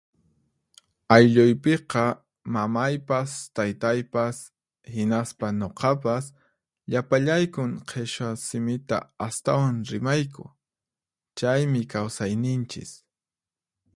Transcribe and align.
Aylluypiqa, 1.15 2.05
mamaypas 2.53 3.31
taytaypas, 3.59 4.37
hinaspa 4.95 5.47
nuqapas, 5.59 6.25
llapallaykun 6.91 7.71
Qhichwa 7.89 8.29
simita 8.45 8.97
astawan 9.27 9.77
rimayku. 9.91 10.43
Chaymi 11.37 11.81
kawsayninchis. 11.91 12.91